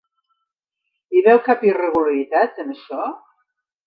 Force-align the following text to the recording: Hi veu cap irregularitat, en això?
Hi 1.17 1.21
veu 1.27 1.41
cap 1.47 1.61
irregularitat, 1.71 2.57
en 2.65 2.73
això? 2.77 3.05